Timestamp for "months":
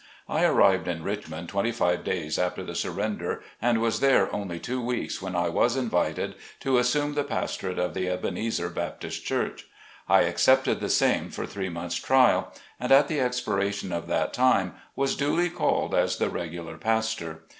11.69-11.97